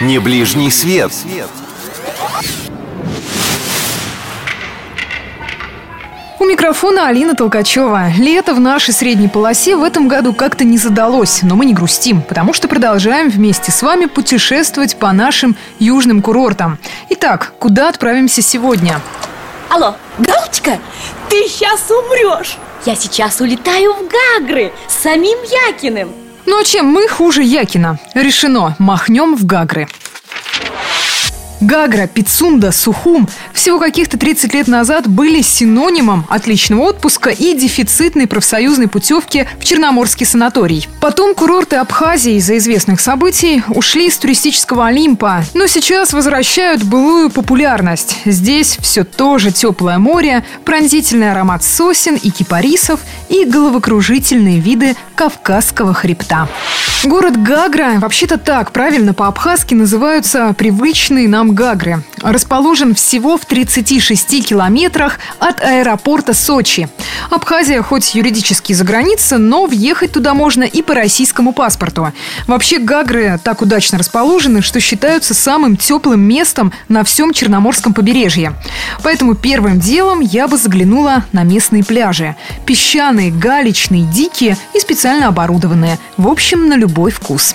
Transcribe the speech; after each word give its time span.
Не 0.00 0.18
ближний 0.18 0.70
свет. 0.70 1.12
У 6.38 6.44
микрофона 6.46 7.08
Алина 7.08 7.34
Толкачева. 7.34 8.08
Лето 8.16 8.54
в 8.54 8.60
нашей 8.60 8.94
средней 8.94 9.28
полосе 9.28 9.76
в 9.76 9.82
этом 9.82 10.08
году 10.08 10.32
как-то 10.32 10.64
не 10.64 10.78
задалось, 10.78 11.42
но 11.42 11.54
мы 11.54 11.66
не 11.66 11.74
грустим, 11.74 12.22
потому 12.22 12.54
что 12.54 12.66
продолжаем 12.66 13.28
вместе 13.28 13.72
с 13.72 13.82
вами 13.82 14.06
путешествовать 14.06 14.96
по 14.96 15.12
нашим 15.12 15.54
южным 15.78 16.22
курортам. 16.22 16.78
Итак, 17.10 17.52
куда 17.58 17.90
отправимся 17.90 18.40
сегодня? 18.40 19.02
Алло, 19.68 19.96
Галочка, 20.18 20.78
ты 21.28 21.46
сейчас 21.46 21.90
умрешь 21.90 22.56
Я 22.86 22.96
сейчас 22.96 23.38
улетаю 23.42 23.92
в 23.92 24.08
Гагры 24.08 24.72
с 24.88 24.94
самим 25.02 25.38
Якиным 25.68 26.08
Ну 26.46 26.58
а 26.58 26.64
чем 26.64 26.86
мы 26.86 27.08
хуже 27.08 27.42
Якина? 27.42 27.98
Решено, 28.14 28.74
махнем 28.78 29.36
в 29.36 29.44
Гагры. 29.44 29.88
Гагра, 31.60 32.06
Пицунда, 32.06 32.72
Сухум 32.72 33.28
всего 33.52 33.78
каких-то 33.78 34.16
30 34.16 34.54
лет 34.54 34.68
назад 34.68 35.06
были 35.06 35.42
синонимом 35.42 36.24
отличного 36.28 36.82
отпуска 36.82 37.30
и 37.30 37.54
дефицитной 37.54 38.26
профсоюзной 38.26 38.88
путевки 38.88 39.46
в 39.58 39.64
Черноморский 39.64 40.24
санаторий. 40.24 40.88
Потом 41.00 41.34
курорты 41.34 41.76
Абхазии 41.76 42.34
из-за 42.36 42.56
известных 42.56 43.00
событий 43.00 43.62
ушли 43.68 44.10
с 44.10 44.16
туристического 44.16 44.86
Олимпа, 44.86 45.44
но 45.52 45.66
сейчас 45.66 46.14
возвращают 46.14 46.82
былую 46.82 47.30
популярность. 47.30 48.16
Здесь 48.24 48.78
все 48.80 49.04
тоже 49.04 49.52
теплое 49.52 49.98
море, 49.98 50.44
пронзительный 50.64 51.32
аромат 51.32 51.62
сосен 51.62 52.14
и 52.14 52.30
кипарисов 52.30 53.00
и 53.28 53.44
головокружительные 53.44 54.60
виды 54.60 54.96
Кавказского 55.14 55.92
хребта. 55.92 56.48
Город 57.04 57.42
Гагра, 57.42 57.98
вообще-то 57.98 58.38
так 58.38 58.72
правильно 58.72 59.14
по-абхазски 59.14 59.74
называются 59.74 60.54
привычные 60.56 61.28
нам 61.28 61.49
Гагры. 61.50 62.02
Расположен 62.22 62.94
всего 62.94 63.36
в 63.36 63.44
36 63.44 64.46
километрах 64.46 65.18
от 65.38 65.60
аэропорта 65.62 66.34
Сочи. 66.34 66.88
Абхазия 67.30 67.82
хоть 67.82 68.14
юридически 68.14 68.72
за 68.72 68.84
граница, 68.84 69.38
но 69.38 69.66
въехать 69.66 70.12
туда 70.12 70.34
можно 70.34 70.64
и 70.64 70.82
по 70.82 70.94
российскому 70.94 71.52
паспорту. 71.52 72.12
Вообще 72.46 72.78
Гагры 72.78 73.40
так 73.42 73.62
удачно 73.62 73.98
расположены, 73.98 74.62
что 74.62 74.80
считаются 74.80 75.34
самым 75.34 75.76
теплым 75.76 76.20
местом 76.20 76.72
на 76.88 77.04
всем 77.04 77.32
Черноморском 77.32 77.94
побережье. 77.94 78.52
Поэтому 79.02 79.34
первым 79.34 79.80
делом 79.80 80.20
я 80.20 80.48
бы 80.48 80.56
заглянула 80.56 81.24
на 81.32 81.42
местные 81.42 81.84
пляжи. 81.84 82.36
Песчаные, 82.66 83.30
галечные, 83.30 84.04
дикие 84.04 84.56
и 84.74 84.80
специально 84.80 85.28
оборудованные. 85.28 85.98
В 86.16 86.28
общем, 86.28 86.68
на 86.68 86.76
любой 86.76 87.10
вкус. 87.10 87.54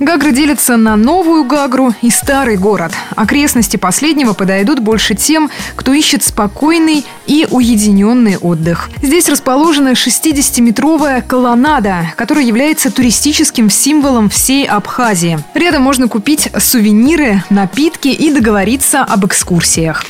Гагры 0.00 0.32
делятся 0.32 0.76
на 0.76 0.96
новую 0.96 1.44
Гагру 1.44 1.94
и 2.02 2.10
старый 2.10 2.56
город. 2.56 2.92
Окрестности 3.14 3.76
последнего 3.76 4.32
подойдут 4.32 4.80
больше 4.80 5.14
тем, 5.14 5.50
кто 5.76 5.92
ищет 5.92 6.24
спокойный 6.24 7.06
и 7.26 7.46
уединенный 7.48 8.36
отдых. 8.36 8.90
Здесь 9.02 9.28
расположена 9.28 9.90
60-метровая 9.90 11.22
колоннада, 11.22 12.12
которая 12.16 12.44
является 12.44 12.90
туристическим 12.90 13.70
символом 13.70 14.28
всей 14.28 14.66
Абхазии. 14.66 15.38
Рядом 15.54 15.82
можно 15.82 16.08
купить 16.08 16.50
сувениры, 16.58 17.44
напитки 17.48 18.08
и 18.08 18.32
договориться 18.32 19.02
об 19.02 19.24
экскурсиях. 19.26 20.04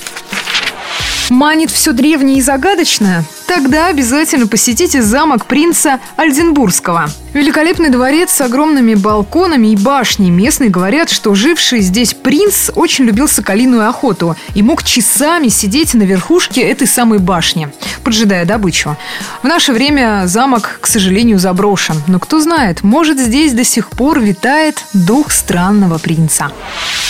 Манит 1.28 1.70
все 1.70 1.92
древнее 1.92 2.38
и 2.38 2.42
загадочное? 2.42 3.24
Тогда 3.46 3.88
обязательно 3.88 4.46
посетите 4.46 5.02
замок 5.02 5.44
принца 5.44 6.00
Альденбургского. 6.16 7.10
Великолепный 7.34 7.90
дворец 7.90 8.30
с 8.30 8.40
огромными 8.40 8.94
балконами 8.94 9.72
и 9.72 9.76
башней. 9.76 10.30
Местные 10.30 10.70
говорят, 10.70 11.10
что 11.10 11.34
живший 11.34 11.80
здесь 11.80 12.14
принц 12.14 12.70
очень 12.76 13.06
любил 13.06 13.26
соколиную 13.26 13.88
охоту 13.88 14.36
и 14.54 14.62
мог 14.62 14.84
часами 14.84 15.48
сидеть 15.48 15.94
на 15.94 16.04
верхушке 16.04 16.60
этой 16.60 16.86
самой 16.86 17.18
башни, 17.18 17.68
поджидая 18.04 18.44
добычу. 18.44 18.96
В 19.42 19.46
наше 19.46 19.72
время 19.72 20.22
замок, 20.26 20.78
к 20.80 20.86
сожалению, 20.86 21.38
заброшен. 21.38 21.96
Но 22.06 22.20
кто 22.20 22.40
знает, 22.40 22.82
может 22.84 23.18
здесь 23.18 23.52
до 23.52 23.64
сих 23.64 23.90
пор 23.90 24.20
витает 24.20 24.84
дух 24.92 25.32
странного 25.32 25.98
принца. 25.98 26.50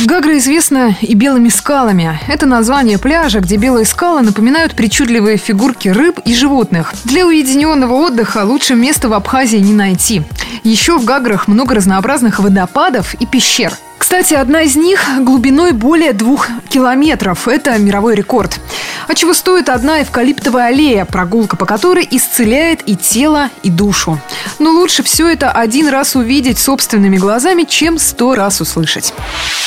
Гагра 0.01 0.39
известна 0.39 0.97
и 1.01 1.15
белыми 1.15 1.49
скалами. 1.49 2.19
Это 2.29 2.47
название 2.47 2.99
пляжа, 2.99 3.41
где 3.41 3.57
белые 3.57 3.85
скалы 3.85 4.23
напоминают 4.23 4.75
причудливые 4.75 5.37
фигурки 5.37 5.89
рыб 5.89 6.21
и 6.25 6.35
животных. 6.35 6.95
Для 7.05 7.27
уединенного 7.27 7.95
отдыха 7.95 8.45
лучше 8.45 8.75
места 8.75 9.09
в 9.09 9.13
Абхазии 9.13 9.59
не 9.59 9.73
найти. 9.73 10.23
Еще 10.63 10.99
в 10.99 11.05
Гаграх 11.05 11.49
много 11.49 11.75
разнообразных 11.75 12.39
водопадов 12.39 13.15
и 13.15 13.27
пещер. 13.27 13.73
Кстати, 14.15 14.35
одна 14.35 14.63
из 14.63 14.77
них 14.77 15.05
глубиной 15.23 15.73
более 15.73 16.13
двух 16.13 16.47
километров. 16.69 17.49
Это 17.49 17.77
мировой 17.79 18.15
рекорд. 18.15 18.61
А 19.09 19.15
чего 19.15 19.35
стоит 19.35 19.69
одна 19.69 20.03
эвкалиптовая 20.03 20.69
аллея, 20.69 21.05
прогулка 21.05 21.57
по 21.57 21.67
которой 21.67 22.07
исцеляет 22.09 22.83
и 22.87 22.95
тело, 22.95 23.51
и 23.65 23.71
душу. 23.71 24.21
Но 24.61 24.71
лучше 24.71 25.03
все 25.03 25.29
это 25.29 25.51
один 25.51 25.89
раз 25.89 26.15
увидеть 26.15 26.59
собственными 26.59 27.17
глазами, 27.17 27.65
чем 27.65 27.99
сто 27.99 28.37
раз 28.37 28.61
услышать. 28.61 29.13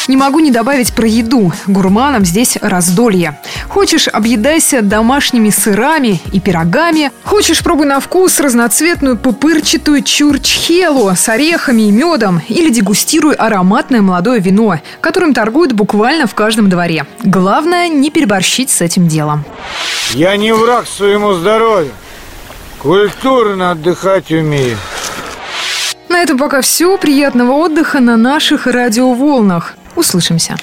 Не 0.08 0.16
могу 0.16 0.40
не 0.40 0.52
добавить 0.52 0.94
про 0.94 1.06
еду. 1.06 1.52
Гурманам 1.68 2.24
здесь 2.24 2.58
раздолье. 2.62 3.38
Хочешь, 3.68 4.08
объедайся 4.08 4.82
домашними 4.82 5.50
сырами 5.50 6.22
и 6.32 6.40
пирогами. 6.40 7.12
Хочешь, 7.26 7.62
пробуй 7.62 7.88
на 7.88 8.00
вкус 8.00 8.40
разноцветную 8.40 9.18
пупырчатую 9.18 10.04
чурчхелу 10.04 11.14
с 11.14 11.28
орехами 11.28 11.90
и 11.90 11.92
медом. 11.92 12.42
Или 12.48 12.70
дегустируй 12.70 13.36
ароматное 13.36 14.02
молодое 14.02 14.37
вино, 14.40 14.80
которым 15.02 15.34
торгуют 15.34 15.74
буквально 15.74 16.28
в 16.28 16.36
каждом 16.36 16.70
дворе. 16.70 17.06
Главное, 17.24 17.88
не 17.88 18.10
переборщить 18.10 18.70
с 18.70 18.82
этим 18.82 19.08
делом. 19.08 19.44
Я 20.14 20.36
не 20.38 20.54
враг 20.54 20.88
своему 20.88 21.34
здоровью. 21.34 21.92
Культурно 22.80 23.72
отдыхать 23.72 24.32
умею. 24.32 24.78
На 26.10 26.22
этом 26.22 26.38
пока 26.38 26.62
все. 26.62 26.98
Приятного 26.98 27.52
отдыха 27.54 28.00
на 28.00 28.18
наших 28.18 28.68
радиоволнах. 28.68 29.76
Услышимся. 29.96 30.58